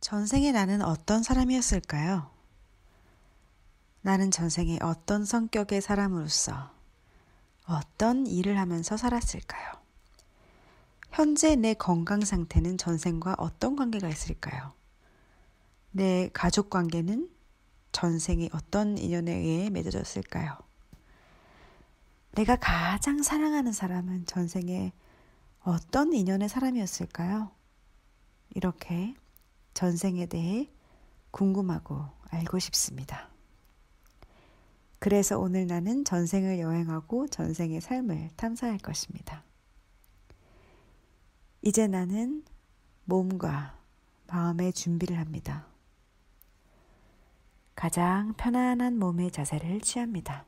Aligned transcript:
전생에 0.00 0.52
나는 0.52 0.80
어떤 0.82 1.22
사람이었을까요? 1.22 2.30
나는 4.00 4.30
전생에 4.30 4.78
어떤 4.80 5.26
성격의 5.26 5.82
사람으로서 5.82 6.70
어떤 7.66 8.26
일을 8.26 8.58
하면서 8.58 8.96
살았을까요? 8.96 9.72
현재 11.12 11.54
내 11.54 11.74
건강 11.74 12.24
상태는 12.24 12.78
전생과 12.78 13.36
어떤 13.38 13.76
관계가 13.76 14.08
있을까요? 14.08 14.72
내 15.90 16.30
가족 16.32 16.70
관계는 16.70 17.28
전생에 17.92 18.48
어떤 18.52 18.96
인연에 18.96 19.32
의해 19.32 19.70
맺어졌을까요? 19.70 20.56
내가 22.32 22.56
가장 22.56 23.22
사랑하는 23.22 23.72
사람은 23.72 24.24
전생에 24.24 24.92
어떤 25.62 26.14
인연의 26.14 26.48
사람이었을까요? 26.48 27.50
이렇게 28.54 29.14
전생에 29.80 30.26
대해 30.26 30.70
궁금하고 31.30 32.04
알고 32.28 32.58
싶습니다. 32.58 33.30
그래서 34.98 35.38
오늘 35.38 35.66
나는 35.66 36.04
전생을 36.04 36.58
여행하고 36.58 37.28
전생의 37.28 37.80
삶을 37.80 38.28
탐사할 38.36 38.76
것입니다. 38.76 39.42
이제 41.62 41.86
나는 41.86 42.44
몸과 43.06 43.78
마음의 44.26 44.74
준비를 44.74 45.18
합니다. 45.18 45.66
가장 47.74 48.34
편안한 48.34 48.98
몸의 48.98 49.30
자세를 49.30 49.80
취합니다. 49.80 50.44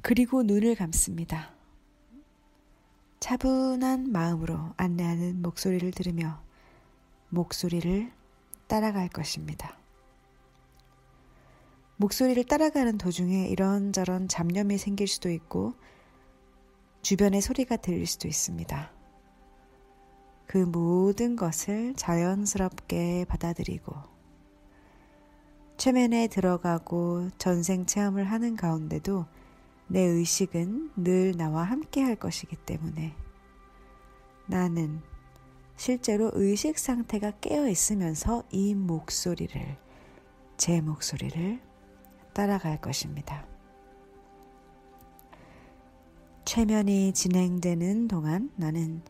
그리고 0.00 0.44
눈을 0.44 0.76
감습니다. 0.76 1.55
차분한 3.26 4.12
마음으로 4.12 4.56
안내하는 4.76 5.42
목소리를 5.42 5.90
들으며 5.90 6.40
목소리를 7.30 8.12
따라갈 8.68 9.08
것입니다. 9.08 9.76
목소리를 11.96 12.44
따라가는 12.44 12.98
도중에 12.98 13.48
이런저런 13.48 14.28
잡념이 14.28 14.78
생길 14.78 15.08
수도 15.08 15.28
있고 15.28 15.74
주변의 17.02 17.40
소리가 17.40 17.78
들릴 17.78 18.06
수도 18.06 18.28
있습니다. 18.28 18.92
그 20.46 20.58
모든 20.58 21.34
것을 21.34 21.94
자연스럽게 21.96 23.24
받아들이고 23.28 23.92
최면에 25.78 26.28
들어가고 26.28 27.30
전생 27.38 27.86
체험을 27.86 28.30
하는 28.30 28.54
가운데도 28.54 29.26
내 29.88 30.00
의식은 30.00 30.92
늘 30.96 31.36
나와 31.36 31.62
함께 31.62 32.02
할 32.02 32.16
것이기 32.16 32.56
때문에 32.56 33.14
나는 34.46 35.00
실제로 35.76 36.30
의식 36.34 36.78
상태가 36.78 37.32
깨어 37.40 37.68
있으면서 37.68 38.42
이 38.50 38.74
목소리를, 38.74 39.76
제 40.56 40.80
목소리를 40.80 41.60
따라갈 42.32 42.80
것입니다. 42.80 43.46
최면이 46.44 47.12
진행되는 47.12 48.08
동안 48.08 48.50
나는 48.56 49.02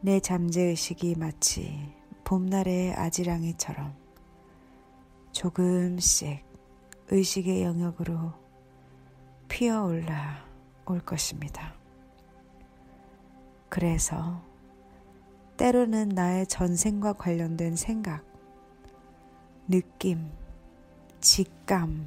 내 0.00 0.20
잠재의식이 0.20 1.16
마치 1.16 1.92
봄날의 2.24 2.92
아지랑이처럼 2.94 3.94
조금씩 5.32 6.44
의식의 7.08 7.62
영역으로 7.62 8.32
피어올라 9.50 10.42
올 10.86 11.00
것입니다. 11.00 11.74
그래서 13.68 14.40
때로는 15.58 16.10
나의 16.10 16.46
전생과 16.46 17.14
관련된 17.14 17.76
생각, 17.76 18.24
느낌, 19.68 20.30
직감, 21.20 22.06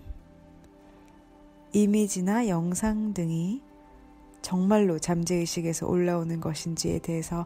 이미지나 1.74 2.48
영상 2.48 3.14
등이 3.14 3.62
정말로 4.42 4.98
잠재의식에서 4.98 5.88
올라오는 5.88 6.40
것인지에 6.40 7.00
대해서 7.00 7.46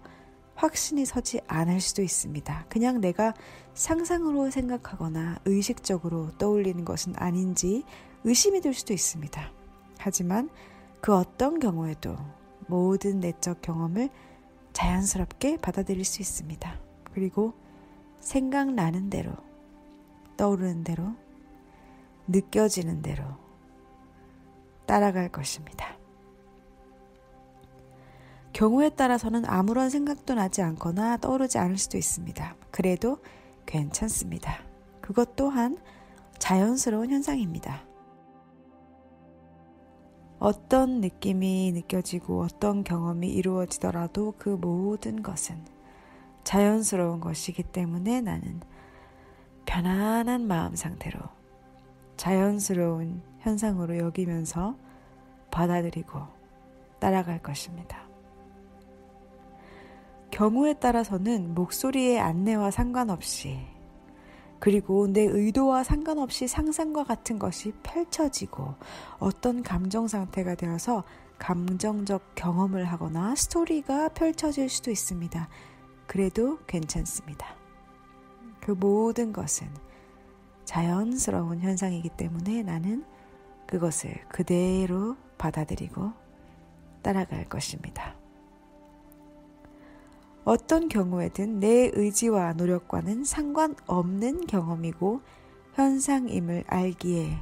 확신이 0.56 1.06
서지 1.06 1.42
않을 1.48 1.82
수도 1.82 2.02
있습니다. 2.02 2.66
그냥 2.70 3.02
내가 3.02 3.34
상상으로 3.74 4.50
생각하거나 4.50 5.40
의식적으로 5.46 6.32
떠올리는 6.38 6.84
것은 6.86 7.14
아닌지 7.18 7.84
의심이 8.24 8.62
들 8.62 8.74
수도 8.74 8.94
있습니다. 8.94 9.57
하지만 10.08 10.50
그 11.02 11.14
어떤 11.14 11.60
경우에도 11.60 12.16
모든 12.68 13.20
내적 13.20 13.62
경험을 13.62 14.10
자연스럽게 14.72 15.58
받아들일 15.58 16.06
수 16.06 16.22
있습니다. 16.22 16.80
그리고 17.12 17.54
생각나는 18.22 19.10
대로, 19.10 19.34
떠오르는 20.38 20.86
대로, 20.86 21.14
느껴지는 22.28 23.02
대로 23.02 23.26
따라갈 24.86 25.30
것입니다. 25.30 25.98
경우에 28.54 28.90
따라서는 28.90 29.44
아무런 29.46 29.90
생각도 29.90 30.36
나지 30.36 30.62
않거나 30.62 31.18
떠오르지 31.18 31.58
않을 31.58 31.78
수도 31.78 31.98
있습니다. 31.98 32.56
그래도 32.72 33.20
괜찮습니다. 33.66 34.64
그것 35.02 35.36
또한 35.36 35.78
자연스러운 36.40 37.10
현상입니다. 37.10 37.87
어떤 40.40 41.02
느낌이 41.02 41.72
느껴지고 41.74 42.42
어떤 42.42 42.84
경험이 42.84 43.30
이루어지더라도 43.30 44.36
그 44.38 44.50
모든 44.50 45.24
것은 45.24 45.58
자연스러운 46.44 47.20
것이기 47.20 47.64
때문에 47.64 48.22
나는 48.22 48.62
편안한 49.66 50.48
마음 50.48 50.76
상태로 50.76 51.20
자연스러운 52.16 53.22
현상으로 53.40 53.98
여기면서 53.98 54.76
받아들이고 55.52 56.20
따라갈 57.00 57.42
것입니다. 57.42 58.08
경우에 60.32 60.74
따라서는 60.74 61.56
목소리의 61.56 62.20
안내와 62.20 62.72
상관없이 62.72 63.60
그리고 64.60 65.08
내 65.08 65.22
의도와 65.22 65.84
상관없이 65.84 66.48
상상과 66.48 67.04
같은 67.04 67.38
것이 67.38 67.74
펼쳐지고 67.84 68.76
어떤 69.20 69.64
감정 69.64 70.08
상태가 70.08 70.56
되어서 70.56 71.04
감정적 71.38 72.36
경험을 72.36 72.86
하거나 72.86 73.36
스토리가 73.36 74.10
펼쳐질 74.10 74.70
수도 74.70 74.90
있습니다. 74.90 75.48
그래도 76.08 76.58
괜찮습니다. 76.66 77.56
그 78.60 78.72
모든 78.72 79.32
것은 79.32 79.68
자연스러운 80.66 81.60
현상이기 81.62 82.10
때문에 82.10 82.64
나는 82.64 83.06
그것을 83.68 84.16
그대로 84.30 85.16
받아들이고 85.38 86.12
따라갈 87.02 87.46
것입니다. 87.46 88.16
어떤 90.48 90.88
경우에든 90.88 91.60
내 91.60 91.92
의지와 91.94 92.54
노력과는 92.54 93.26
상관없는 93.26 94.48
경험이고 94.48 95.20
현상임을 95.74 96.64
알기에 96.68 97.38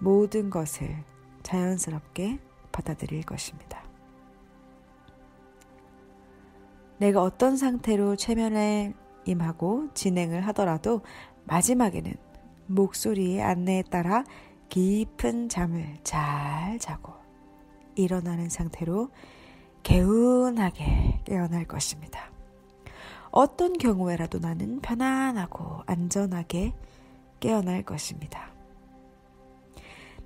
모든 0.00 0.50
것을 0.50 0.96
자연스럽게 1.44 2.40
받아들일 2.72 3.22
것입니다. 3.22 3.84
내가 6.98 7.22
어떤 7.22 7.56
상태로 7.56 8.16
최면에 8.16 8.94
임하고 9.24 9.86
진행을 9.94 10.44
하더라도 10.48 11.02
마지막에는 11.44 12.14
목소리의 12.66 13.42
안내에 13.42 13.84
따라 13.92 14.24
깊은 14.70 15.48
잠을 15.48 15.98
잘 16.02 16.80
자고 16.80 17.12
일어나는 17.94 18.48
상태로 18.48 19.08
개운하게 19.88 21.20
깨어날 21.24 21.64
것입니다. 21.64 22.30
어떤 23.30 23.72
경우에라도 23.72 24.38
나는 24.38 24.80
편안하고 24.80 25.82
안전하게 25.86 26.74
깨어날 27.40 27.82
것입니다. 27.84 28.50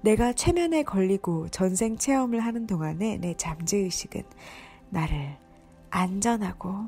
내가 0.00 0.32
최면에 0.32 0.82
걸리고 0.82 1.48
전생 1.50 1.96
체험을 1.96 2.40
하는 2.40 2.66
동안에 2.66 3.18
내 3.18 3.34
잠재의식은 3.34 4.24
나를 4.90 5.36
안전하고 5.90 6.86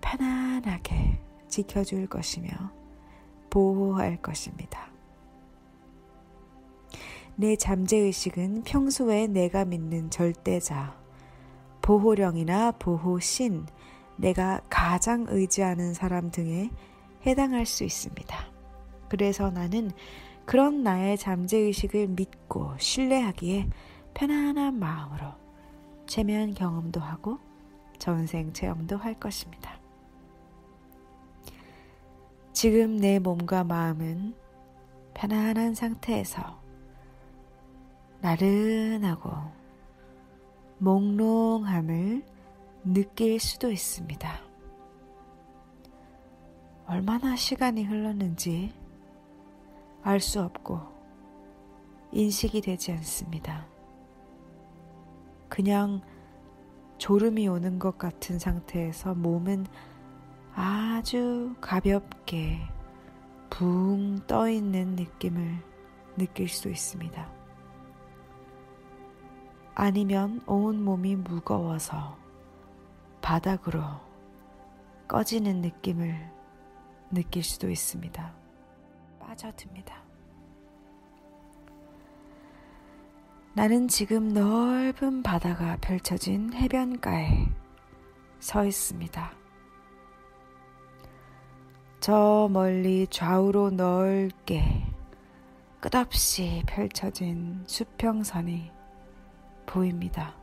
편안하게 0.00 1.18
지켜줄 1.48 2.06
것이며 2.06 2.48
보호할 3.50 4.22
것입니다. 4.22 4.88
내 7.34 7.56
잠재의식은 7.56 8.62
평소에 8.62 9.26
내가 9.26 9.64
믿는 9.64 10.10
절대자, 10.10 11.07
보호령이나 11.82 12.72
보호신, 12.72 13.66
내가 14.16 14.60
가장 14.68 15.26
의지하는 15.28 15.94
사람 15.94 16.30
등에 16.30 16.70
해당할 17.24 17.66
수 17.66 17.84
있습니다. 17.84 18.36
그래서 19.08 19.50
나는 19.50 19.90
그런 20.44 20.82
나의 20.82 21.18
잠재의식을 21.18 22.08
믿고 22.08 22.72
신뢰하기에 22.78 23.68
편안한 24.14 24.78
마음으로 24.78 25.26
최면 26.06 26.54
경험도 26.54 27.00
하고 27.00 27.38
전생 27.98 28.52
체험도 28.52 28.96
할 28.96 29.14
것입니다. 29.14 29.78
지금 32.52 32.96
내 32.96 33.18
몸과 33.18 33.62
마음은 33.62 34.34
편안한 35.14 35.74
상태에서 35.74 36.60
나른하고 38.20 39.57
몽롱함을 40.78 42.22
느낄 42.84 43.40
수도 43.40 43.70
있습니다. 43.70 44.40
얼마나 46.86 47.36
시간이 47.36 47.84
흘렀는지 47.84 48.72
알 50.02 50.20
수 50.20 50.40
없고 50.42 50.80
인식이 52.12 52.62
되지 52.62 52.92
않습니다. 52.92 53.66
그냥 55.48 56.00
졸음이 56.96 57.46
오는 57.48 57.78
것 57.78 57.98
같은 57.98 58.38
상태에서 58.38 59.14
몸은 59.14 59.66
아주 60.54 61.54
가볍게 61.60 62.58
붕 63.50 64.20
떠 64.26 64.48
있는 64.48 64.96
느낌을 64.96 65.58
느낄 66.16 66.48
수 66.48 66.68
있습니다. 66.68 67.37
아니면 69.80 70.40
온 70.44 70.82
몸이 70.82 71.14
무거워서 71.14 72.18
바닥으로 73.20 73.80
꺼지는 75.06 75.60
느낌을 75.60 76.32
느낄 77.12 77.44
수도 77.44 77.70
있습니다. 77.70 78.34
빠져듭니다. 79.20 80.02
나는 83.54 83.86
지금 83.86 84.30
넓은 84.30 85.22
바다가 85.22 85.76
펼쳐진 85.76 86.52
해변가에 86.54 87.46
서 88.40 88.64
있습니다. 88.64 89.32
저 92.00 92.48
멀리 92.50 93.06
좌우로 93.06 93.70
넓게 93.70 94.84
끝없이 95.78 96.64
펼쳐진 96.66 97.62
수평선이 97.68 98.77
보입니다. 99.68 100.34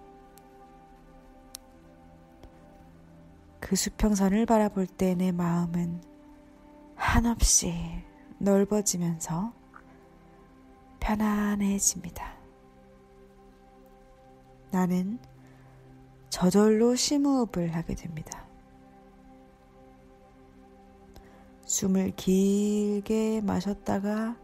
그 3.60 3.75
수평선을 3.75 4.45
바라볼 4.45 4.86
때 4.86 5.16
내 5.16 5.31
마음은 5.31 6.01
한없이 6.95 7.74
넓어지면서 8.38 9.51
편안해집니다. 11.00 12.36
나는 14.72 15.19
저절로 16.30 16.95
심호흡을 16.95 17.74
하게 17.74 17.95
됩니다. 17.95 18.45
숨을 21.66 22.12
길게 22.16 23.42
마셨다가 23.42 24.36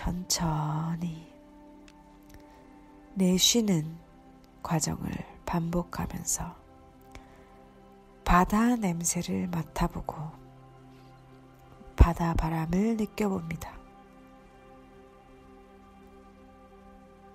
천천히 0.00 1.30
내쉬는 3.12 3.98
과정을 4.62 5.10
반복하면서 5.44 6.56
바다 8.24 8.76
냄새를 8.76 9.48
맡아보고 9.48 10.16
바다 11.96 12.32
바람을 12.32 12.96
느껴봅니다. 12.96 13.78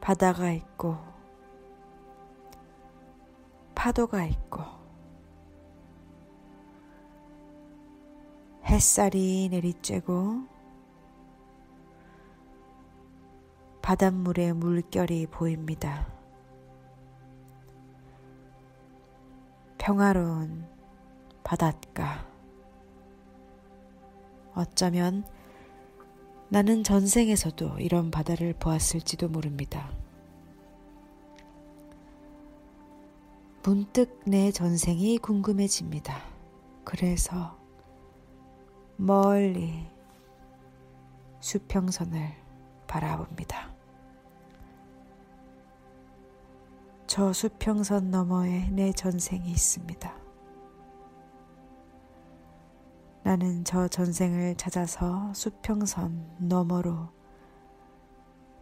바다가 0.01 0.51
있고 0.51 0.97
파도가 3.75 4.25
있고 4.25 4.63
햇살이 8.65 9.50
내리쬐고 9.51 10.55
바닷물의 13.85 14.53
물결이 14.53 15.27
보입니다. 15.27 16.11
평화로운 19.77 20.65
바닷가. 21.43 22.25
어쩌면 24.55 25.23
나는 26.49 26.83
전생에서도 26.83 27.77
이런 27.77 28.09
바다를 28.09 28.53
보았을지도 28.53 29.29
모릅니다. 29.29 29.91
문득 33.61 34.19
내 34.25 34.51
전생이 34.51 35.19
궁금해집니다. 35.19 36.23
그래서 36.83 37.55
멀리 38.97 39.85
수평선을 41.39 42.33
바라봅니다. 42.87 43.64
저 47.15 47.31
수평선 47.31 48.12
너머에 48.12 48.67
내 48.71 48.91
전생이 48.91 49.50
있습니다. 49.50 50.13
나는 53.23 53.63
저 53.63 53.88
전생을 53.88 54.56
찾아서 54.56 55.33
수평선 55.33 56.35
너머로 56.39 57.07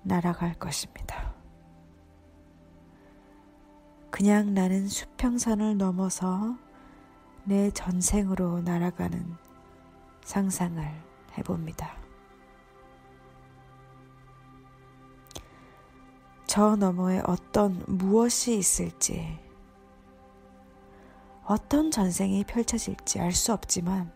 날아갈 0.03 0.53
것입니다. 0.59 1.33
그냥 4.11 4.53
나는 4.53 4.87
수평선을 4.87 5.75
넘어서 5.79 6.55
내 7.45 7.71
전생으로 7.71 8.61
날아가는 8.61 9.35
상상을 10.25 10.85
해봅니다. 11.39 12.02
저 16.53 16.75
너머에 16.75 17.19
어떤 17.25 17.83
무엇이 17.87 18.55
있을지, 18.55 19.39
어떤 21.45 21.89
전생이 21.89 22.43
펼쳐질지 22.43 23.19
알 23.19 23.31
수 23.31 23.53
없지만, 23.53 24.13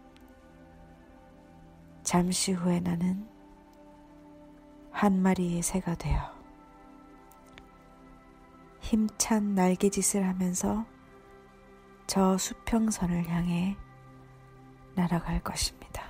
잠시 2.03 2.51
후에 2.51 2.79
나는 2.79 3.27
한 4.91 5.19
마리의 5.19 5.63
새가 5.63 5.95
되어 5.95 6.31
힘찬 8.81 9.55
날개짓을 9.55 10.23
하면서 10.23 10.85
저 12.05 12.37
수평선을 12.37 13.27
향해 13.29 13.75
날아갈 14.93 15.41
것입니다. 15.43 16.03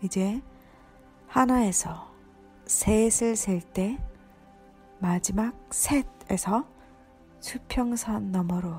이제 0.00 0.40
하나에서 1.26 2.08
셋을 2.66 3.34
셀 3.34 3.60
때 3.72 3.98
마지막 5.06 5.54
셋에서 5.70 6.66
수평선 7.38 8.32
너머로 8.32 8.74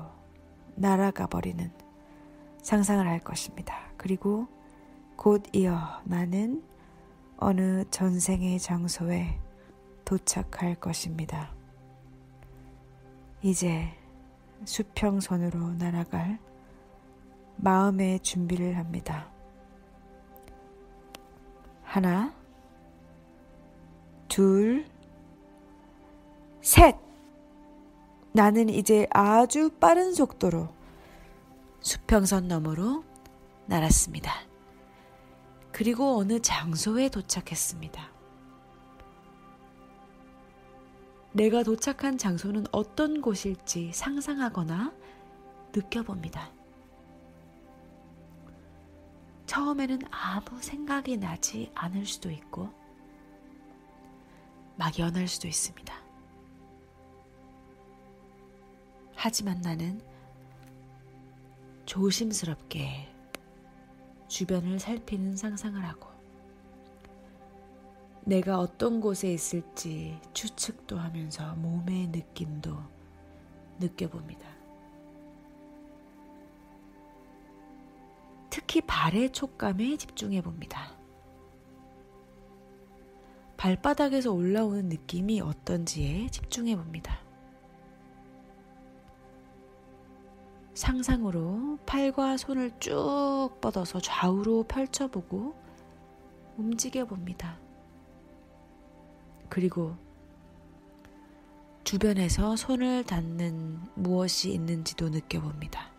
날아가 0.74 1.26
버리는 1.26 1.72
상상을 2.60 3.06
할 3.08 3.18
것입니다. 3.20 3.90
그리고 3.96 4.46
곧 5.16 5.42
이어 5.54 6.02
나는 6.04 6.62
어느 7.38 7.82
전생의 7.90 8.58
장소에 8.58 9.40
도착할 10.04 10.74
것입니다. 10.74 11.50
이제 13.40 13.88
수평선으로 14.66 15.76
날아갈 15.76 16.38
마음의 17.56 18.20
준비를 18.20 18.76
합니다. 18.76 19.30
하나, 21.84 22.34
둘, 24.28 24.84
셋! 26.60 26.96
나는 28.32 28.68
이제 28.68 29.06
아주 29.10 29.70
빠른 29.80 30.12
속도로 30.12 30.68
수평선 31.80 32.48
너머로 32.48 33.04
날았습니다. 33.66 34.32
그리고 35.72 36.16
어느 36.18 36.40
장소에 36.40 37.08
도착했습니다. 37.08 38.10
내가 41.32 41.62
도착한 41.62 42.18
장소는 42.18 42.66
어떤 42.72 43.20
곳일지 43.20 43.92
상상하거나 43.92 44.92
느껴봅니다. 45.74 46.50
처음에는 49.46 50.00
아무 50.10 50.60
생각이 50.60 51.16
나지 51.16 51.70
않을 51.74 52.06
수도 52.06 52.30
있고, 52.30 52.70
막연할 54.76 55.28
수도 55.28 55.48
있습니다. 55.48 56.07
하지만 59.20 59.60
나는 59.60 60.00
조심스럽게 61.86 63.08
주변을 64.28 64.78
살피는 64.78 65.36
상상을 65.36 65.84
하고 65.84 66.08
내가 68.24 68.60
어떤 68.60 69.00
곳에 69.00 69.32
있을지 69.32 70.20
추측도 70.34 70.96
하면서 70.96 71.56
몸의 71.56 72.06
느낌도 72.08 72.78
느껴봅니다. 73.80 74.48
특히 78.50 78.80
발의 78.82 79.32
촉감에 79.32 79.96
집중해 79.96 80.42
봅니다. 80.42 80.92
발바닥에서 83.56 84.30
올라오는 84.30 84.88
느낌이 84.88 85.40
어떤지에 85.40 86.28
집중해 86.28 86.76
봅니다. 86.76 87.27
상상으로 90.78 91.76
팔과 91.86 92.36
손을 92.36 92.70
쭉 92.78 93.50
뻗어서 93.60 94.00
좌우로 94.00 94.62
펼쳐보고 94.68 95.56
움직여 96.56 97.04
봅니다. 97.04 97.58
그리고 99.48 99.96
주변에서 101.82 102.54
손을 102.54 103.02
닿는 103.02 103.80
무엇이 103.96 104.52
있는지도 104.52 105.08
느껴봅니다. 105.08 105.90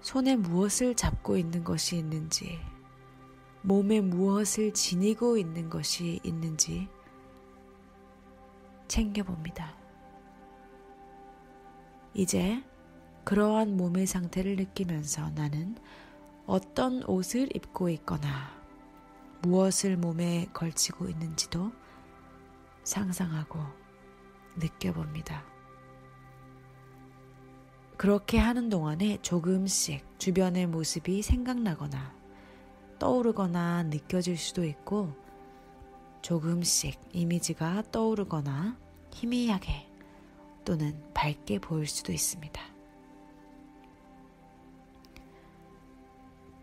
손에 0.00 0.34
무엇을 0.34 0.96
잡고 0.96 1.36
있는 1.36 1.62
것이 1.62 1.96
있는지, 1.96 2.58
몸에 3.62 4.00
무엇을 4.00 4.74
지니고 4.74 5.38
있는 5.38 5.70
것이 5.70 6.18
있는지 6.24 6.88
챙겨봅니다. 8.88 9.83
이제 12.14 12.62
그러한 13.24 13.76
몸의 13.76 14.06
상태를 14.06 14.56
느끼면서 14.56 15.30
나는 15.30 15.76
어떤 16.46 17.02
옷을 17.04 17.54
입고 17.54 17.88
있거나 17.90 18.52
무엇을 19.42 19.96
몸에 19.96 20.46
걸치고 20.52 21.08
있는지도 21.08 21.72
상상하고 22.84 23.58
느껴봅니다. 24.56 25.44
그렇게 27.96 28.38
하는 28.38 28.68
동안에 28.68 29.18
조금씩 29.22 30.04
주변의 30.18 30.66
모습이 30.66 31.22
생각나거나 31.22 32.14
떠오르거나 32.98 33.84
느껴질 33.84 34.36
수도 34.36 34.64
있고 34.64 35.14
조금씩 36.22 37.00
이미지가 37.12 37.84
떠오르거나 37.90 38.78
희미하게 39.12 39.93
또는 40.64 41.00
밝게 41.14 41.58
보일 41.58 41.86
수도 41.86 42.12
있습니다. 42.12 42.60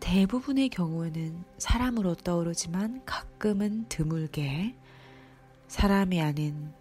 대부분의 0.00 0.68
경우에는 0.68 1.44
사람으로 1.58 2.16
떠오르지만 2.16 3.04
가끔은 3.06 3.86
드물게 3.88 4.74
사람이 5.68 6.20
아닌 6.20 6.72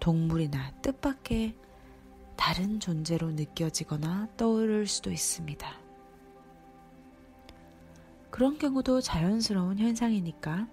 동물이나 0.00 0.72
뜻밖의 0.82 1.54
다른 2.36 2.80
존재로 2.80 3.32
느껴지거나 3.32 4.28
떠오를 4.36 4.86
수도 4.86 5.12
있습니다. 5.12 5.70
그런 8.30 8.58
경우도 8.58 9.02
자연스러운 9.02 9.78
현상이니까 9.78 10.66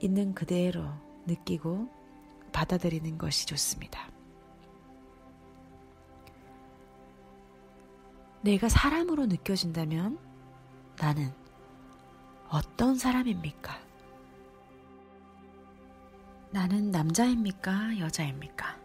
있는 0.00 0.34
그대로 0.34 0.84
느끼고 1.26 1.88
받아들이는 2.52 3.16
것이 3.16 3.46
좋습니다. 3.46 4.17
내가 8.48 8.70
사람으로 8.70 9.26
느껴진다면 9.26 10.18
나는 10.98 11.30
어떤 12.48 12.96
사람입니까? 12.96 13.78
나는 16.50 16.90
남자입니까? 16.90 17.98
여자입니까? 17.98 18.78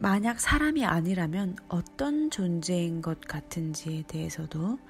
만약 0.00 0.40
사람이 0.40 0.84
아니라면 0.84 1.54
어떤 1.68 2.28
존재인 2.28 3.00
것 3.00 3.20
같은지에 3.20 4.02
대해서도 4.08 4.80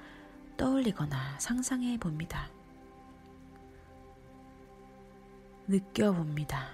떠올리거나 0.57 1.37
상상해 1.37 1.99
봅니다. 1.99 2.49
느껴봅니다. 5.67 6.67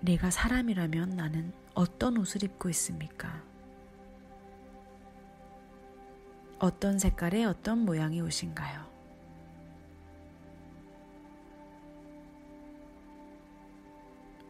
내가 0.00 0.30
사람이라면 0.30 1.10
나는 1.10 1.59
어떤 1.74 2.16
옷을 2.18 2.42
입고 2.42 2.68
있습니까? 2.70 3.42
어떤 6.58 6.98
색깔의 6.98 7.46
어떤 7.46 7.84
모양의 7.84 8.20
옷인가요? 8.20 8.90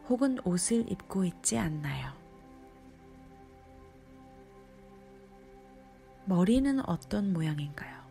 혹은 0.09 0.37
옷을 0.43 0.91
입고 0.91 1.23
있지 1.23 1.57
않나요? 1.57 2.11
머리는 6.25 6.81
어떤 6.87 7.31
모양인가요? 7.31 8.01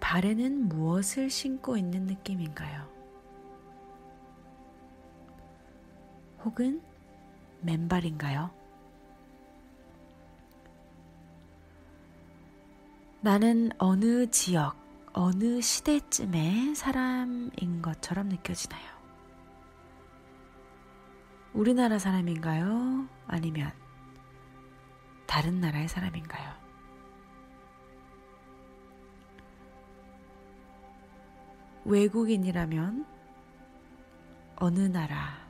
발에는 0.00 0.68
무엇을 0.68 1.28
신고 1.28 1.76
있는 1.76 2.06
느낌인가요? 2.06 2.99
혹은 6.44 6.80
맨발인가요? 7.60 8.50
나는 13.20 13.70
어느 13.78 14.30
지역, 14.30 14.76
어느 15.12 15.60
시대쯤의 15.60 16.74
사람인 16.74 17.82
것처럼 17.82 18.28
느껴지나요? 18.30 18.88
우리나라 21.52 21.98
사람인가요? 21.98 23.06
아니면 23.26 23.72
다른 25.26 25.60
나라의 25.60 25.88
사람인가요? 25.88 26.50
외국인이라면 31.84 33.04
어느 34.56 34.80
나라, 34.80 35.49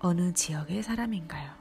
어느 0.00 0.32
지역의 0.32 0.82
사람인가요? 0.82 1.52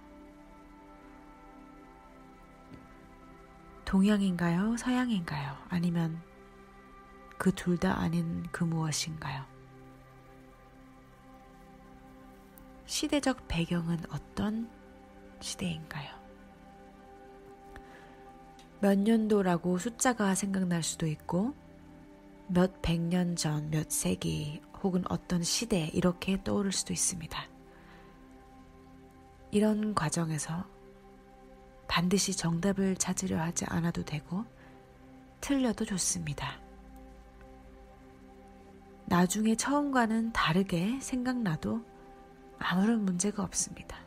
동양인가요? 3.86 4.78
서양인가요? 4.78 5.58
아니면 5.70 6.22
그 7.38 7.52
둘 7.54 7.78
다 7.78 8.00
아닌 8.00 8.44
그 8.52 8.64
무엇인가요? 8.64 9.46
시대적 12.86 13.48
배경은 13.48 14.00
어떤 14.12 14.70
시대인가요? 15.40 16.10
몇 18.82 18.98
년도라고 18.98 19.78
숫자가 19.78 20.36
생각날 20.36 20.84
수도 20.84 21.06
있고, 21.08 21.54
몇 22.48 22.82
백 22.82 23.00
년 23.02 23.36
전, 23.36 23.70
몇 23.70 23.92
세기, 23.92 24.62
혹은 24.82 25.04
어떤 25.10 25.44
시대, 25.44 25.88
이렇게 25.94 26.42
떠오를 26.44 26.72
수도 26.72 26.94
있습니다. 26.94 27.38
이런 29.52 29.96
과정에서 29.96 30.66
반드시 31.88 32.36
정답을 32.36 32.96
찾으려 32.96 33.42
하지 33.42 33.66
않아도 33.66 34.04
되고 34.04 34.46
틀려도 35.42 35.86
좋습니다. 35.86 36.60
나중에 39.06 39.56
처음과는 39.56 40.34
다르게 40.34 41.00
생각나도 41.00 41.84
아무런 42.60 43.06
문제가 43.06 43.44
없습니다. 43.44 43.98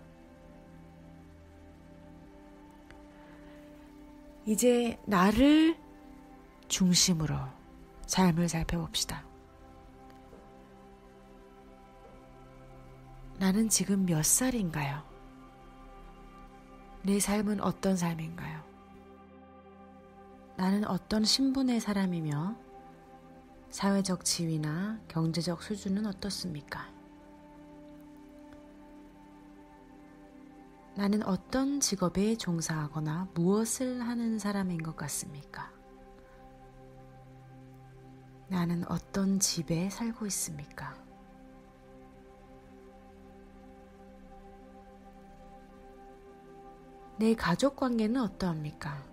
이제 4.46 4.98
나를 5.06 5.76
중심으로 6.68 7.36
삶을 8.06 8.48
살펴봅시다. 8.48 9.24
나는 13.38 13.68
지금 13.68 14.06
몇 14.06 14.24
살인가요? 14.24 15.11
내 17.04 17.18
삶은 17.18 17.60
어떤 17.60 17.96
삶인가요? 17.96 18.62
나는 20.56 20.86
어떤 20.86 21.24
신분의 21.24 21.80
사람이며 21.80 22.54
사회적 23.70 24.24
지위나 24.24 25.00
경제적 25.08 25.64
수준은 25.64 26.06
어떻습니까? 26.06 26.88
나는 30.94 31.24
어떤 31.24 31.80
직업에 31.80 32.36
종사하거나 32.36 33.30
무엇을 33.34 34.02
하는 34.02 34.38
사람인 34.38 34.80
것 34.82 34.94
같습니까? 34.94 35.72
나는 38.46 38.84
어떤 38.88 39.40
집에 39.40 39.90
살고 39.90 40.26
있습니까? 40.26 41.01
내 47.18 47.34
가족 47.34 47.76
관계는 47.76 48.20
어떠합니까? 48.20 49.12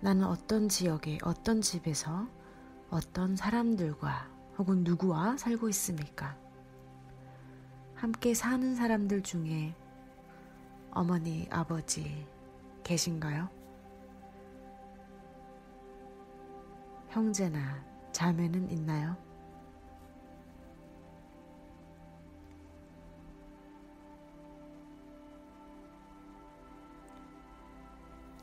나는 0.00 0.24
어떤 0.24 0.68
지역에, 0.68 1.18
어떤 1.24 1.60
집에서, 1.60 2.28
어떤 2.90 3.34
사람들과 3.34 4.28
혹은 4.58 4.84
누구와 4.84 5.36
살고 5.36 5.68
있습니까? 5.70 6.36
함께 7.94 8.34
사는 8.34 8.74
사람들 8.74 9.22
중에 9.22 9.74
어머니, 10.92 11.48
아버지 11.50 12.26
계신가요? 12.84 13.48
형제나 17.08 17.82
자매는 18.12 18.70
있나요? 18.70 19.25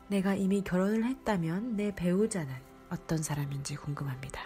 내가 0.08 0.34
이미 0.34 0.62
결혼을 0.62 1.04
했다면 1.04 1.76
내 1.76 1.94
배우자는 1.94 2.54
어떤 2.90 3.22
사람인지 3.22 3.76
궁금합니다. 3.76 4.42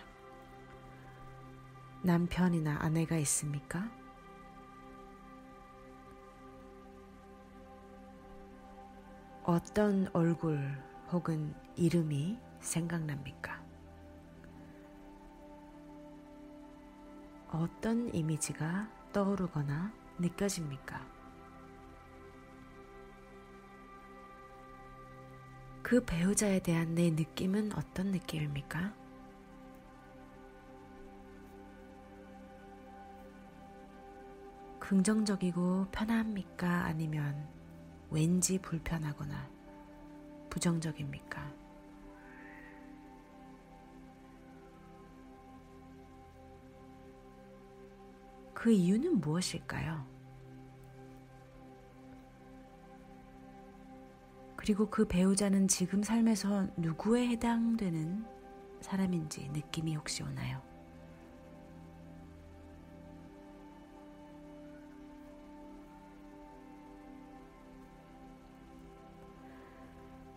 남편이나 2.02 2.78
아내가 2.80 3.16
있습니까? 3.18 3.90
어떤 9.42 10.08
얼굴 10.12 10.58
혹은 11.10 11.54
이름이 11.74 12.38
생각납니까? 12.60 13.60
어떤 17.50 18.14
이미지가 18.14 18.88
떠오르거나 19.12 19.90
느껴집니까? 20.18 21.17
그 25.88 26.04
배우자에 26.04 26.60
대한 26.60 26.94
내 26.94 27.08
느낌은 27.08 27.72
어떤 27.72 28.08
느낌입니까? 28.08 28.92
긍정적이고 34.78 35.86
편합니까? 35.90 36.84
아니면 36.84 37.48
왠지 38.10 38.58
불편하거나 38.58 39.48
부정적입니까? 40.50 41.54
그 48.52 48.70
이유는 48.70 49.22
무엇일까요? 49.22 50.17
그리고 54.68 54.90
그 54.90 55.08
배우자는 55.08 55.66
지금 55.66 56.02
삶에서 56.02 56.66
누구에 56.76 57.26
해당되는 57.28 58.22
사람인지 58.82 59.48
느낌이 59.54 59.96
혹시 59.96 60.22
오나요? 60.22 60.60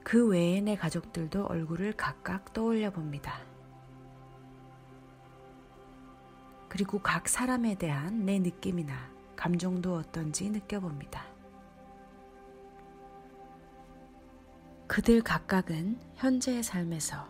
그 0.01 0.25
외에 0.29 0.61
내 0.61 0.77
가족들도 0.77 1.47
얼굴을 1.47 1.91
각각 1.97 2.53
떠올려 2.53 2.89
봅니다. 2.89 3.41
그리고 6.69 7.00
각 7.00 7.27
사람에 7.27 7.75
대한 7.75 8.23
내 8.23 8.39
느낌이나 8.39 9.11
감정도 9.35 9.95
어떤지 9.95 10.50
느껴봅니다. 10.50 11.30
그들 14.91 15.21
각각은 15.21 15.98
현재의 16.15 16.63
삶에서 16.63 17.25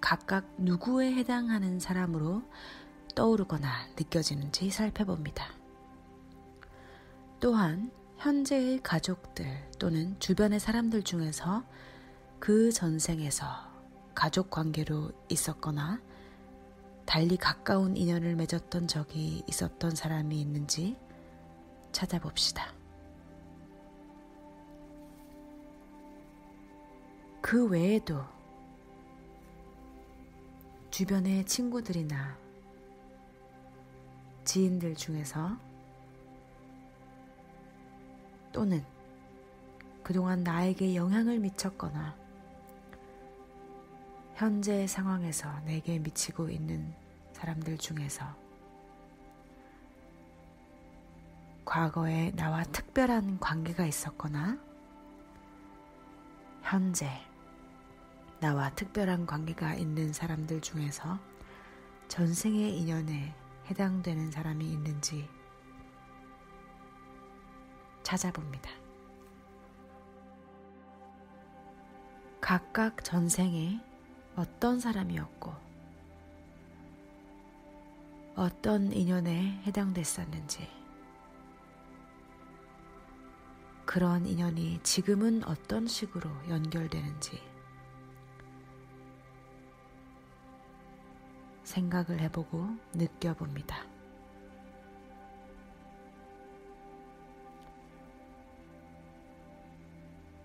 각각 0.00 0.46
누구에 0.58 1.12
해당하는 1.12 1.80
사람으로 1.80 2.40
떠오르거나 3.16 3.88
느껴지는지 3.98 4.70
살펴봅니다. 4.70 5.44
또한 7.40 7.90
현재의 8.16 8.80
가족들 8.84 9.44
또는 9.80 10.14
주변의 10.20 10.60
사람들 10.60 11.02
중에서 11.02 11.64
그 12.38 12.70
전생에서 12.70 13.44
가족 14.14 14.48
관계로 14.48 15.10
있었거나 15.28 16.00
달리 17.06 17.36
가까운 17.36 17.96
인연을 17.96 18.36
맺었던 18.36 18.86
적이 18.86 19.42
있었던 19.48 19.96
사람이 19.96 20.40
있는지 20.40 20.96
찾아봅시다. 21.90 22.79
그 27.50 27.66
외에도 27.66 28.24
주변의 30.92 31.44
친구들이나 31.46 32.38
지인들 34.44 34.94
중에서 34.94 35.58
또는 38.52 38.84
그동안 40.04 40.44
나에게 40.44 40.94
영향을 40.94 41.40
미쳤거나 41.40 42.14
현재 44.36 44.86
상황에서 44.86 45.50
내게 45.64 45.98
미치고 45.98 46.50
있는 46.50 46.94
사람들 47.32 47.78
중에서 47.78 48.26
과거에 51.64 52.30
나와 52.36 52.62
특별한 52.62 53.40
관계가 53.40 53.86
있었거나 53.86 54.56
현재 56.62 57.08
나와 58.40 58.70
특별한 58.70 59.26
관계가 59.26 59.74
있는 59.74 60.14
사람들 60.14 60.62
중에서 60.62 61.18
전생의 62.08 62.78
인연에 62.78 63.34
해당되는 63.66 64.30
사람이 64.30 64.64
있는지 64.64 65.28
찾아봅니다. 68.02 68.70
각각 72.40 73.04
전생에 73.04 73.78
어떤 74.36 74.80
사람이었고 74.80 75.52
어떤 78.36 78.90
인연에 78.90 79.60
해당됐었는지 79.66 80.66
그런 83.84 84.24
인연이 84.24 84.80
지금은 84.82 85.44
어떤 85.44 85.86
식으로 85.86 86.30
연결되는지 86.48 87.50
생각을 91.70 92.20
해보고 92.20 92.66
느껴봅니다. 92.94 93.84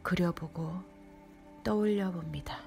그려보고 0.03 0.71
떠올려 1.63 2.11
봅니다. 2.11 2.59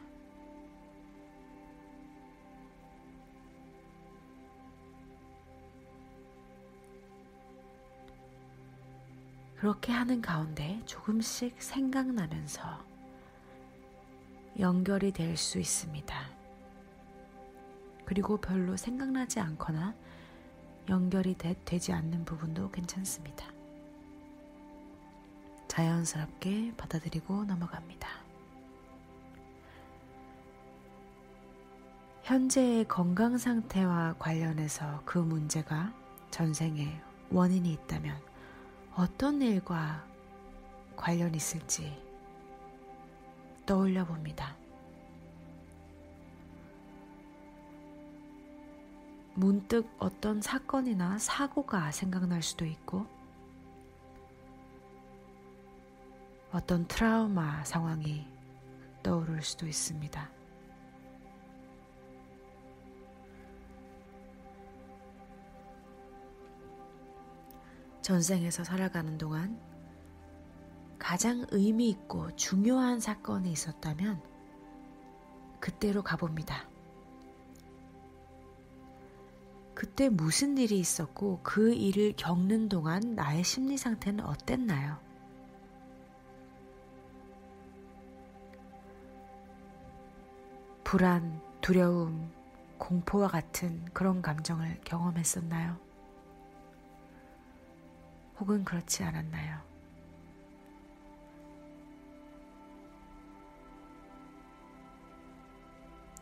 그렇게 9.56 9.92
하는 9.92 10.20
가운데 10.20 10.80
조금씩 10.84 11.62
생각나면서 11.62 12.84
연결이 14.58 15.12
될 15.12 15.36
수 15.36 15.58
있습니다. 15.60 16.37
그리고 18.08 18.38
별로 18.38 18.74
생각나지 18.74 19.38
않거나 19.38 19.94
연결이 20.88 21.36
되, 21.36 21.54
되지 21.66 21.92
않는 21.92 22.24
부분도 22.24 22.70
괜찮습니다. 22.70 23.44
자연스럽게 25.68 26.72
받아들이고 26.78 27.44
넘어갑니다. 27.44 28.08
현재의 32.22 32.88
건강 32.88 33.36
상태와 33.36 34.14
관련해서 34.18 35.02
그 35.04 35.18
문제가 35.18 35.92
전생에 36.30 36.98
원인이 37.30 37.70
있다면 37.74 38.18
어떤 38.94 39.42
일과 39.42 40.02
관련 40.96 41.34
있을지 41.34 42.02
떠올려 43.66 44.06
봅니다. 44.06 44.57
문득 49.38 49.88
어떤 50.00 50.42
사건이나 50.42 51.16
사고가 51.18 51.92
생각날 51.92 52.42
수도 52.42 52.64
있고, 52.64 53.06
어떤 56.50 56.88
트라우마 56.88 57.62
상황이 57.62 58.26
떠오를 59.04 59.40
수도 59.42 59.68
있습니다. 59.68 60.28
전생에서 68.02 68.64
살아가는 68.64 69.18
동안 69.18 69.60
가장 70.98 71.46
의미 71.52 71.90
있고 71.90 72.34
중요한 72.34 72.98
사건이 72.98 73.52
있었다면 73.52 74.20
그때로 75.60 76.02
가봅니다. 76.02 76.67
그때 79.78 80.08
무슨 80.08 80.58
일이 80.58 80.80
있었고 80.80 81.38
그 81.44 81.72
일을 81.72 82.14
겪는 82.16 82.68
동안 82.68 83.14
나의 83.14 83.44
심리 83.44 83.76
상태는 83.76 84.24
어땠나요? 84.24 84.98
불안, 90.82 91.40
두려움, 91.60 92.28
공포와 92.76 93.28
같은 93.28 93.84
그런 93.92 94.20
감정을 94.20 94.80
경험했었나요? 94.82 95.76
혹은 98.40 98.64
그렇지 98.64 99.04
않았나요? 99.04 99.60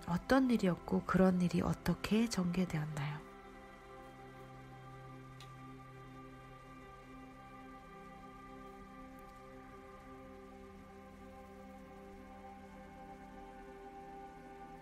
어떤 0.06 0.50
일이었고 0.50 1.04
그런 1.06 1.40
일이 1.40 1.62
어떻게 1.62 2.28
전개되었나요? 2.28 3.25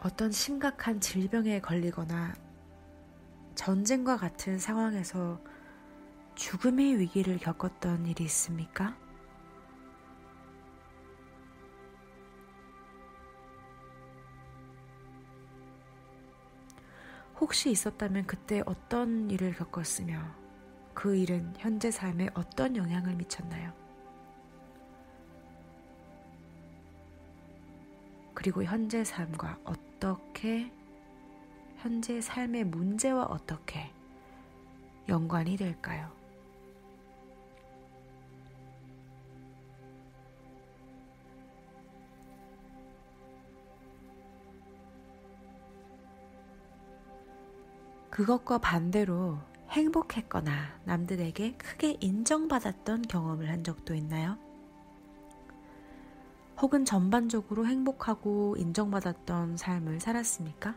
어떤 0.05 0.31
심각한 0.31 1.01
질병에 1.01 1.63
걸리거나 1.63 2.35
전쟁과 3.55 4.19
같은 4.19 4.59
상황에서 4.59 5.41
죽음의 6.35 6.99
위기를 6.99 7.39
겪었던 7.39 8.05
일이 8.05 8.25
있습니까? 8.25 8.95
혹시 17.41 17.71
있었다면 17.71 18.27
그때 18.27 18.63
어떤 18.67 19.31
일을 19.31 19.55
겪었으며 19.55 20.21
그 20.93 21.17
일은 21.17 21.55
현재 21.57 21.91
삶에 21.91 22.29
어떤 22.35 22.77
영향을 22.77 23.15
미쳤나요? 23.15 23.73
그리고 28.35 28.63
현재 28.63 29.03
삶과 29.03 29.61
어 29.65 29.73
떻게 29.99 30.71
현재 31.79 32.21
삶의 32.21 32.65
문제와 32.65 33.25
어떻게 33.25 33.91
연관이 35.09 35.57
될까요? 35.57 36.11
그것과 48.15 48.59
반대로 48.59 49.39
행복했거나 49.71 50.53
남들에게 50.85 51.57
크게 51.57 51.97
인정받았던 52.01 53.03
경험을 53.03 53.51
한 53.51 53.65
적도 53.65 53.95
있나요? 53.95 54.44
혹은 56.61 56.85
전반적으로 56.85 57.67
행복하고 57.67 58.57
인정받았던 58.57 59.57
삶을 59.57 60.01
살았습니까? 60.01 60.77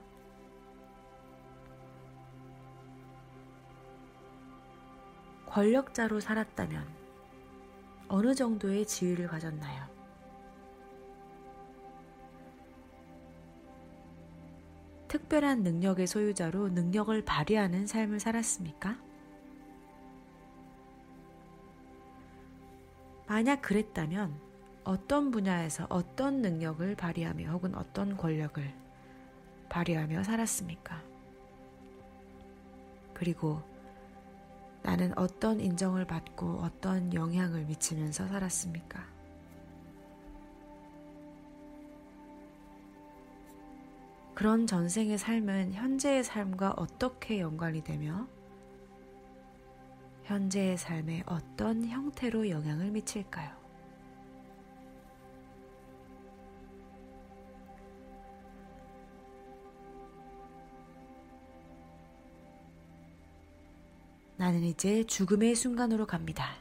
권력자로 5.45 6.19
살았다면 6.19 6.87
어느 8.09 8.35
정도의 8.35 8.85
지위를 8.85 9.27
가졌나요? 9.27 9.87
특별한 15.07 15.63
능력의 15.63 16.05
소유자로 16.05 16.69
능력을 16.69 17.23
발휘하는 17.23 17.87
삶을 17.87 18.19
살았습니까? 18.19 18.97
만약 23.27 23.61
그랬다면 23.61 24.46
어떤 24.87 25.31
분야에서 25.31 25.85
어떤 25.89 26.41
능력을 26.41 26.95
발휘하며 26.95 27.51
혹은 27.51 27.75
어떤 27.75 28.15
권력을 28.15 28.73
발휘하며 29.67 30.23
살았습니까? 30.23 31.03
그리고 33.13 33.61
나는 34.83 35.11
어떤 35.17 35.59
인정을 35.59 36.05
받고 36.07 36.61
어떤 36.61 37.13
영향을 37.13 37.65
미치면서 37.65 38.29
살았습니까? 38.29 39.05
그런 44.35 44.67
전생의 44.67 45.17
삶은 45.17 45.73
현재의 45.73 46.23
삶과 46.23 46.75
어떻게 46.77 47.41
연관이 47.41 47.83
되며 47.83 48.25
현재의 50.23 50.77
삶에 50.77 51.23
어떤 51.25 51.85
형태로 51.85 52.49
영향을 52.49 52.91
미칠까요? 52.91 53.66
나는 64.37 64.63
이제 64.63 65.03
죽음의 65.03 65.55
순간으로 65.55 66.05
갑니다. 66.05 66.55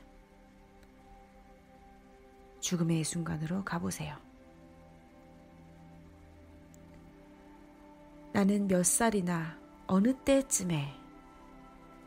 죽음의 2.60 3.04
순간으로 3.04 3.64
가보세요. 3.64 4.16
나는 8.32 8.66
몇 8.66 8.84
살이나 8.84 9.58
어느 9.86 10.14
때쯤에 10.14 10.94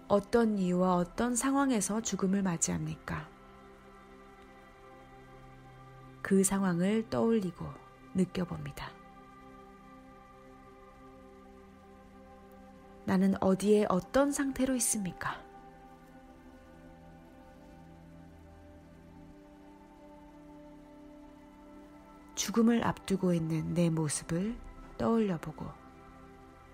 어떤 0.07 0.57
이유와 0.57 0.95
어떤 0.95 1.35
상황에서 1.35 2.01
죽음을 2.01 2.41
맞이합니까? 2.41 3.29
그 6.23 6.43
상황을 6.43 7.09
떠올리고 7.11 7.65
느껴봅니다. 8.15 8.91
나는 13.05 13.35
어디에 13.41 13.85
어떤 13.87 14.31
상태로 14.31 14.75
있습니까? 14.75 15.48
죽음을 22.39 22.85
앞두고 22.85 23.33
있는 23.33 23.73
내 23.73 23.89
모습을 23.89 24.57
떠올려 24.97 25.37
보고 25.37 25.65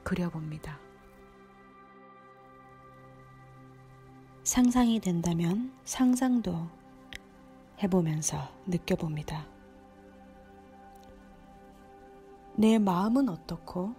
그려봅니다. 0.04 0.78
상상이 4.44 5.00
된다면 5.00 5.74
상상도 5.84 6.70
해보면서 7.82 8.48
느껴봅니다. 8.68 9.48
내 12.54 12.78
마음은 12.78 13.28
어떻고 13.28 13.96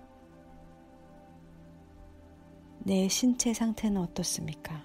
내 2.78 3.08
신체 3.08 3.52
상태는 3.52 4.00
어떻습니까? 4.00 4.84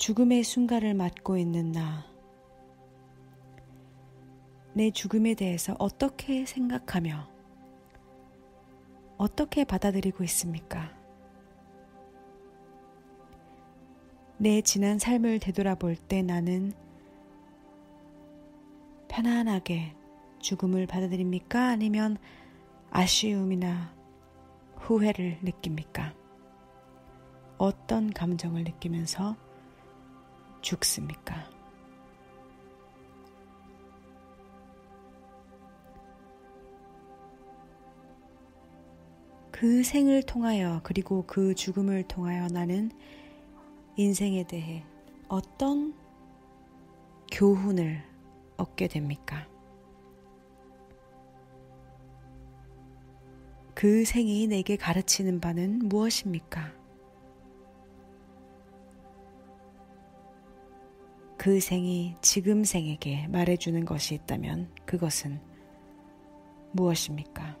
죽음의 0.00 0.44
순간을 0.44 0.94
맞고 0.94 1.36
있는 1.36 1.72
나. 1.72 2.06
내 4.72 4.90
죽음에 4.90 5.34
대해서 5.34 5.76
어떻게 5.78 6.46
생각하며 6.46 7.28
어떻게 9.18 9.64
받아들이고 9.64 10.24
있습니까? 10.24 10.90
내 14.38 14.62
지난 14.62 14.98
삶을 14.98 15.38
되돌아볼 15.38 15.96
때 15.96 16.22
나는 16.22 16.72
편안하게 19.08 19.94
죽음을 20.38 20.86
받아들입니까? 20.86 21.66
아니면 21.66 22.16
아쉬움이나 22.88 23.94
후회를 24.76 25.40
느낍니까? 25.42 26.14
어떤 27.58 28.10
감정을 28.10 28.64
느끼면서 28.64 29.36
죽습니까? 30.60 31.48
그 39.50 39.82
생을 39.82 40.22
통하여 40.22 40.80
그리고 40.82 41.24
그 41.26 41.54
죽음을 41.54 42.04
통하여 42.04 42.48
나는 42.48 42.90
인생에 43.96 44.44
대해 44.44 44.84
어떤 45.28 45.94
교훈을 47.30 48.02
얻게 48.56 48.88
됩니까? 48.88 49.46
그 53.74 54.04
생이 54.04 54.46
내게 54.46 54.76
가르치는 54.76 55.40
바는 55.40 55.88
무엇입니까? 55.88 56.79
그 61.40 61.58
생이 61.58 62.16
지금 62.20 62.64
생에게 62.64 63.26
말해주는 63.28 63.86
것이 63.86 64.14
있다면 64.14 64.70
그것은 64.84 65.40
무엇입니까? 66.72 67.56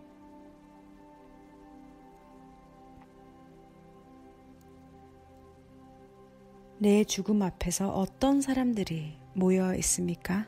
내 6.76 7.04
죽음 7.04 7.40
앞에서 7.40 7.88
어떤 7.88 8.42
사람들이 8.42 9.16
모여 9.32 9.74
있습니까? 9.76 10.46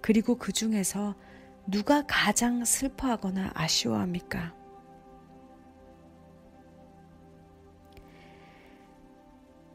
그리고 0.00 0.34
그 0.34 0.50
중에서 0.50 1.14
누가 1.68 2.04
가장 2.04 2.64
슬퍼하거나 2.64 3.52
아쉬워합니까? 3.54 4.59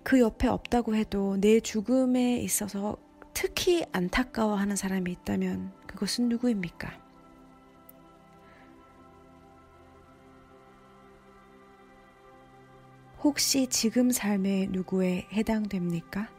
그 0.05 0.19
옆에 0.19 0.47
없다고 0.47 0.93
해도 0.93 1.35
내 1.41 1.59
죽음에 1.59 2.37
있어서 2.37 2.95
특히 3.33 3.83
안타까워하는 3.91 4.75
사람이 4.75 5.11
있다면 5.11 5.73
그것은 5.87 6.29
누구입니까? 6.29 6.93
혹시 13.23 13.65
지금 13.65 14.11
삶의 14.11 14.67
누구에 14.67 15.27
해당됩니까? 15.33 16.29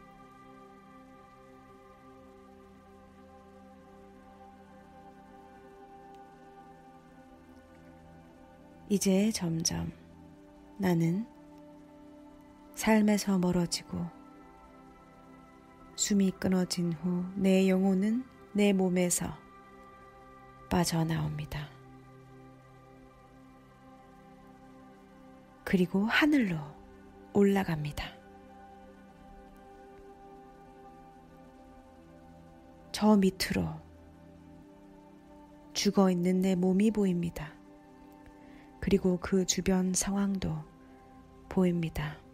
이제 8.87 9.29
점점 9.33 9.91
나는 10.77 11.27
삶에서 12.77 13.39
멀어지고 13.39 14.05
숨이 15.95 16.29
끊어진 16.39 16.93
후 16.93 17.25
내 17.35 17.67
영혼은 17.67 18.23
내 18.53 18.71
몸에서 18.71 19.35
빠져나옵니다. 20.69 21.69
그리고 25.63 26.05
하늘로 26.05 26.59
올라갑니다. 27.33 28.05
저 32.91 33.17
밑으로 33.17 33.67
죽어 35.73 36.11
있는 36.11 36.41
내 36.41 36.53
몸이 36.53 36.91
보입니다. 36.91 37.51
그리고 38.79 39.17
그 39.19 39.45
주변 39.47 39.95
상황도 39.95 40.55
보입니다. 41.49 42.26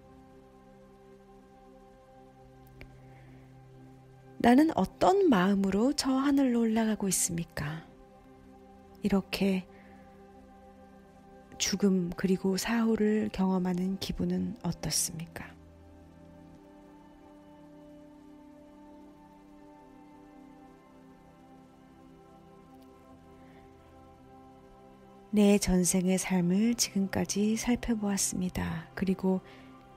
나는 4.44 4.72
어떤 4.76 5.30
마음으로 5.30 5.94
저 5.94 6.12
하늘로 6.12 6.60
올라가고 6.60 7.08
있습니까? 7.08 7.88
이렇게 9.02 9.66
죽음 11.58 12.10
그리고 12.18 12.58
사후를 12.58 13.30
경험하는 13.32 14.00
기분은 14.00 14.58
어떻습니까? 14.62 15.50
내 25.32 25.58
전생의 25.58 26.18
삶을 26.18 26.76
지금까지 26.76 27.56
살펴보았습니다. 27.56 28.90
그리고 28.94 29.40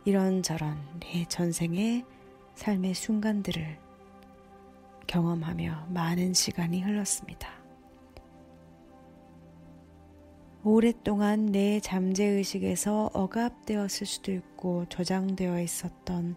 이런저런 0.05 0.79
내 1.01 1.25
전생의 1.25 2.05
삶의 2.55 2.95
순간들을 2.95 3.86
경험하며 5.07 5.87
많은 5.91 6.35
시간이 6.35 6.83
흘렀습니다. 6.83 7.51
오랫동안 10.65 11.47
내 11.47 11.79
잠재의식에서 11.79 13.11
억압되었을 13.15 14.05
수도 14.05 14.33
있고 14.33 14.85
저장되어 14.89 15.61
있었던 15.61 16.37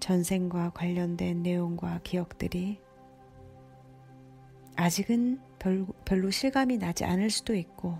전생과 0.00 0.70
관련된 0.70 1.42
내용과 1.42 2.00
기억들이 2.02 2.80
아직은 4.74 5.40
별, 5.58 5.86
별로 6.04 6.30
실감이 6.30 6.78
나지 6.78 7.04
않을 7.04 7.30
수도 7.30 7.54
있고 7.54 7.98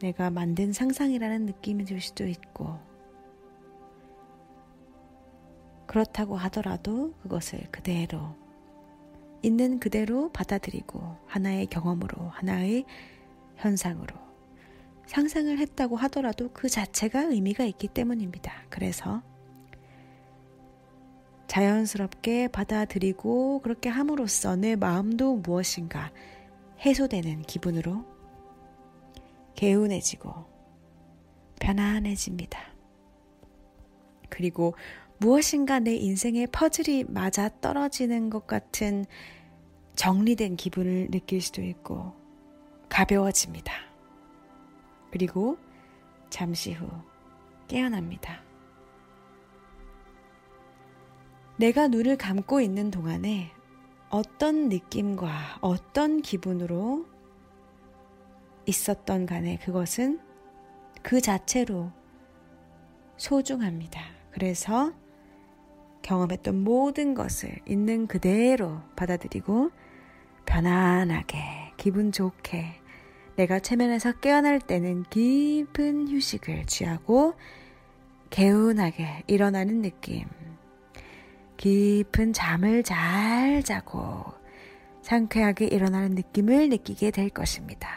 내가 0.00 0.30
만든 0.30 0.72
상상이라는 0.72 1.46
느낌이 1.46 1.84
들 1.84 2.00
수도 2.00 2.26
있고 2.26 2.78
그렇다고 5.88 6.36
하더라도 6.36 7.14
그것을 7.22 7.66
그대로 7.72 8.36
있는 9.42 9.80
그대로 9.80 10.30
받아들이고 10.30 11.16
하나의 11.26 11.66
경험으로 11.66 12.28
하나의 12.28 12.84
현상으로 13.56 14.14
상상을 15.06 15.58
했다고 15.58 15.96
하더라도 15.96 16.50
그 16.52 16.68
자체가 16.68 17.22
의미가 17.22 17.64
있기 17.64 17.88
때문입니다. 17.88 18.52
그래서 18.68 19.22
자연스럽게 21.46 22.48
받아들이고 22.48 23.60
그렇게 23.60 23.88
함으로써 23.88 24.54
내 24.56 24.76
마음도 24.76 25.36
무엇인가 25.36 26.12
해소되는 26.80 27.42
기분으로 27.42 28.04
개운해지고 29.54 30.44
편안해집니다. 31.58 32.60
그리고 34.28 34.74
무엇인가 35.18 35.80
내 35.80 35.94
인생의 35.94 36.46
퍼즐이 36.52 37.06
맞아 37.08 37.48
떨어지는 37.60 38.30
것 38.30 38.46
같은 38.46 39.04
정리된 39.96 40.54
기분을 40.56 41.08
느낄 41.10 41.40
수도 41.40 41.60
있고 41.60 42.14
가벼워집니다. 42.88 43.72
그리고 45.10 45.58
잠시 46.30 46.72
후 46.72 46.88
깨어납니다. 47.66 48.42
내가 51.56 51.88
눈을 51.88 52.16
감고 52.16 52.60
있는 52.60 52.92
동안에 52.92 53.50
어떤 54.10 54.68
느낌과 54.68 55.58
어떤 55.60 56.22
기분으로 56.22 57.06
있었던 58.66 59.26
간에 59.26 59.58
그것은 59.58 60.20
그 61.02 61.20
자체로 61.20 61.90
소중합니다. 63.16 64.00
그래서 64.30 64.92
경험했던 66.08 66.64
모든 66.64 67.12
것을 67.12 67.50
있는 67.66 68.06
그대로 68.06 68.80
받아들이고 68.96 69.70
편안하게 70.46 71.74
기분 71.76 72.12
좋게 72.12 72.64
내가 73.36 73.60
최면에서 73.60 74.12
깨어날 74.12 74.58
때는 74.58 75.04
깊은 75.10 76.08
휴식을 76.08 76.64
취하고 76.64 77.34
개운하게 78.30 79.24
일어나는 79.26 79.82
느낌. 79.82 80.24
깊은 81.58 82.32
잠을 82.32 82.82
잘 82.84 83.62
자고 83.62 84.24
상쾌하게 85.02 85.66
일어나는 85.66 86.12
느낌을 86.12 86.70
느끼게 86.70 87.10
될 87.10 87.28
것입니다. 87.28 87.90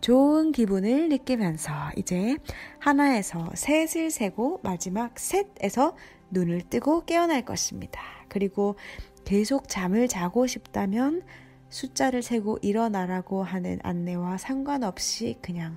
좋은 0.00 0.52
기분을 0.52 1.10
느끼면서 1.10 1.72
이제 1.96 2.38
하나에서 2.78 3.50
셋을 3.54 4.10
세고 4.10 4.60
마지막 4.62 5.18
셋에서 5.18 5.94
눈을 6.30 6.62
뜨고 6.62 7.04
깨어날 7.04 7.44
것입니다. 7.44 8.00
그리고 8.28 8.76
계속 9.24 9.68
잠을 9.68 10.08
자고 10.08 10.46
싶다면 10.46 11.22
숫자를 11.68 12.22
세고 12.22 12.58
일어나라고 12.62 13.42
하는 13.42 13.78
안내와 13.82 14.38
상관없이 14.38 15.38
그냥 15.40 15.76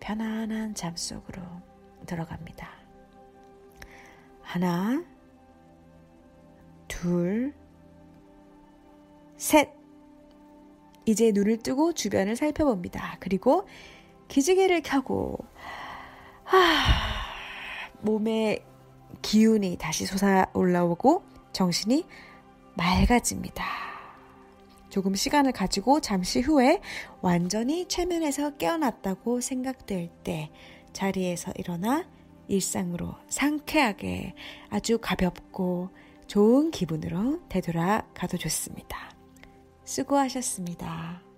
편안한 0.00 0.74
잠 0.74 0.96
속으로 0.96 1.40
들어갑니다. 2.06 2.68
하나, 4.40 5.02
둘, 6.88 7.54
셋. 9.36 9.70
이제 11.04 11.32
눈을 11.32 11.58
뜨고 11.58 11.94
주변을 11.94 12.36
살펴봅니다. 12.36 13.16
그리고 13.20 13.66
기지개를 14.28 14.82
켜고, 14.82 15.38
하, 16.44 16.58
몸에 18.02 18.64
기운이 19.22 19.76
다시 19.78 20.06
솟아 20.06 20.46
올라오고 20.52 21.22
정신이 21.52 22.06
맑아집니다. 22.74 23.64
조금 24.90 25.14
시간을 25.14 25.52
가지고 25.52 26.00
잠시 26.00 26.40
후에 26.40 26.80
완전히 27.22 27.86
최면에서 27.88 28.56
깨어났다고 28.56 29.40
생각될 29.40 30.10
때 30.22 30.50
자리에서 30.92 31.52
일어나 31.56 32.04
일상으로 32.48 33.14
상쾌하게 33.28 34.34
아주 34.68 34.98
가볍고 34.98 35.88
좋은 36.26 36.70
기분으로 36.70 37.40
되돌아가도 37.48 38.36
좋습니다. 38.36 39.10
수고하셨습니다. 39.84 41.31